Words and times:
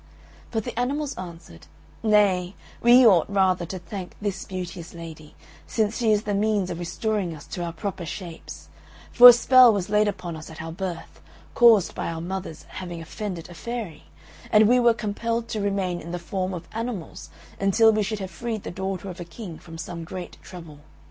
But 0.49 0.63
the 0.63 0.79
animals 0.79 1.13
answered, 1.13 1.67
"Nay, 2.01 2.55
we 2.81 3.05
ought 3.05 3.29
rather 3.29 3.67
to 3.67 3.77
thank 3.77 4.15
this 4.19 4.45
beauteous 4.45 4.95
lady, 4.95 5.35
since 5.67 5.95
she 5.97 6.11
is 6.11 6.23
the 6.23 6.33
means 6.33 6.71
of 6.71 6.79
restoring 6.79 7.35
us 7.35 7.45
to 7.45 7.63
our 7.63 7.71
proper 7.71 8.03
shapes; 8.03 8.69
for 9.11 9.27
a 9.27 9.31
spell 9.33 9.71
was 9.71 9.91
laid 9.91 10.07
upon 10.07 10.35
us 10.35 10.49
at 10.49 10.59
our 10.59 10.71
birth, 10.71 11.21
caused 11.53 11.93
by 11.93 12.07
our 12.07 12.19
mother's 12.19 12.63
having 12.63 12.99
offended 12.99 13.47
a 13.47 13.53
fairy, 13.53 14.05
and 14.51 14.67
we 14.67 14.79
were 14.79 14.95
compelled 14.95 15.47
to 15.49 15.61
remain 15.61 16.01
in 16.01 16.11
the 16.11 16.17
form 16.17 16.55
of 16.55 16.67
animals 16.73 17.29
until 17.59 17.93
we 17.93 18.01
should 18.01 18.17
have 18.17 18.31
freed 18.31 18.63
the 18.63 18.71
daughter 18.71 19.07
of 19.07 19.19
a 19.19 19.23
King 19.23 19.59
from 19.59 19.77
some 19.77 20.03
great 20.03 20.37
trouble. 20.41 20.79